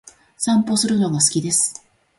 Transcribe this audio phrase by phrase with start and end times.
[0.35, 1.85] 散歩するのが好きです。